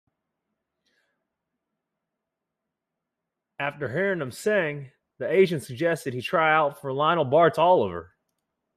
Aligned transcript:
After 3.59 3.89
hearing 3.93 4.19
him 4.21 4.31
sing, 4.31 4.91
the 5.19 5.31
agent 5.31 5.61
suggested 5.61 6.13
he 6.15 6.21
try 6.23 6.51
out 6.55 6.81
for 6.81 6.91
Lionel 6.91 7.25
Bart's 7.25 7.59
Oliver! 7.59 8.15